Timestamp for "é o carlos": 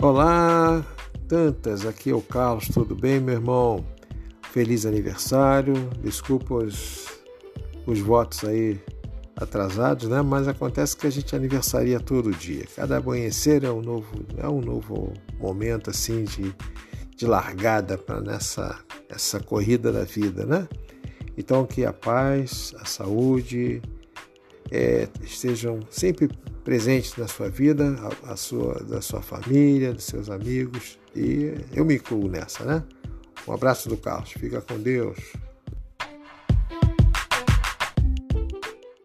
2.10-2.68